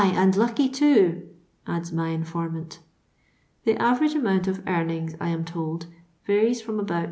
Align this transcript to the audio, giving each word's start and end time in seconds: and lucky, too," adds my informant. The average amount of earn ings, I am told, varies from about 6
and 0.03 0.35
lucky, 0.35 0.67
too," 0.67 1.29
adds 1.67 1.91
my 1.91 2.07
informant. 2.09 2.79
The 3.65 3.79
average 3.79 4.15
amount 4.15 4.47
of 4.47 4.63
earn 4.65 4.89
ings, 4.89 5.13
I 5.19 5.29
am 5.29 5.45
told, 5.45 5.85
varies 6.25 6.59
from 6.59 6.79
about 6.79 6.97
6 6.97 6.99